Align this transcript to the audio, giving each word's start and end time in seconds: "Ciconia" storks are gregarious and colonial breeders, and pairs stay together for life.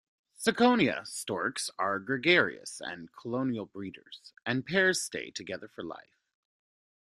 "Ciconia" 0.35 1.05
storks 1.05 1.69
are 1.77 1.99
gregarious 1.99 2.81
and 2.83 3.13
colonial 3.13 3.67
breeders, 3.67 4.33
and 4.47 4.65
pairs 4.65 4.99
stay 5.03 5.29
together 5.29 5.67
for 5.67 5.83
life. 5.83 6.23